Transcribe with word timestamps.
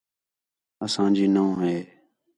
اسانجی 0.85 1.27
نَوح 1.35 1.57
ہِے 1.65 1.77